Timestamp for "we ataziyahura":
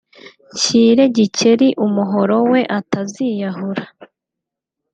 2.51-3.83